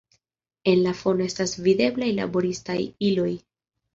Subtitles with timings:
[0.71, 2.79] En la fono estas videblaj laboristaj
[3.13, 3.29] iloj.